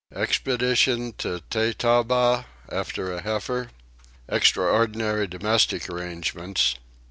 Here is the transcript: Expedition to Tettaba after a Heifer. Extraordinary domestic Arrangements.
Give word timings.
Expedition 0.15 1.13
to 1.19 1.41
Tettaba 1.51 2.45
after 2.71 3.13
a 3.13 3.21
Heifer. 3.21 3.67
Extraordinary 4.27 5.27
domestic 5.27 5.87
Arrangements. 5.89 6.73